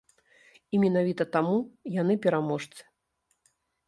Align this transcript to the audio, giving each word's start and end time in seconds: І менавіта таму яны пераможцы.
І 0.77 0.77
менавіта 0.83 1.27
таму 1.35 1.57
яны 2.01 2.13
пераможцы. 2.23 2.81